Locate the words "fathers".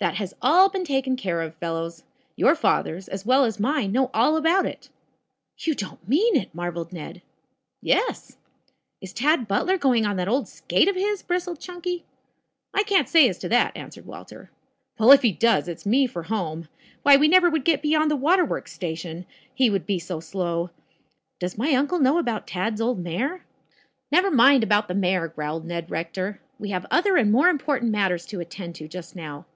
2.54-3.08